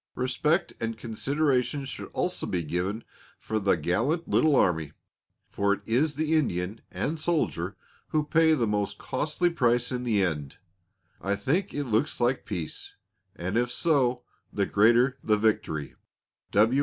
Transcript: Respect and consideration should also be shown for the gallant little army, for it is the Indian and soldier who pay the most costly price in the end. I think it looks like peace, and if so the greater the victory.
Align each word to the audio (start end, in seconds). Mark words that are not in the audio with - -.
Respect 0.15 0.73
and 0.81 0.97
consideration 0.97 1.85
should 1.85 2.09
also 2.11 2.47
be 2.47 2.67
shown 2.67 3.03
for 3.37 3.59
the 3.59 3.77
gallant 3.77 4.27
little 4.27 4.55
army, 4.55 4.93
for 5.51 5.73
it 5.73 5.81
is 5.85 6.15
the 6.15 6.33
Indian 6.33 6.81
and 6.89 7.19
soldier 7.19 7.77
who 8.07 8.25
pay 8.25 8.55
the 8.55 8.65
most 8.65 8.97
costly 8.97 9.51
price 9.51 9.91
in 9.91 10.03
the 10.03 10.23
end. 10.23 10.57
I 11.21 11.35
think 11.35 11.75
it 11.75 11.83
looks 11.83 12.19
like 12.19 12.47
peace, 12.47 12.95
and 13.35 13.55
if 13.57 13.69
so 13.69 14.23
the 14.51 14.65
greater 14.65 15.19
the 15.23 15.37
victory. 15.37 15.93